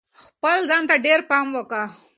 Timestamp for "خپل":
0.23-0.57